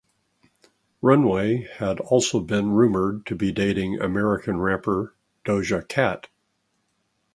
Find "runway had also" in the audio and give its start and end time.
1.03-2.39